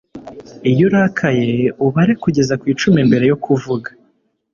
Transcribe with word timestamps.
Iyo 0.71 0.83
urakaye 0.89 1.49
ubare 1.85 2.13
kugeza 2.23 2.53
ku 2.59 2.65
icumi 2.73 2.99
mbere 3.09 3.25
yo 3.31 3.37
kuvuga 3.43 3.89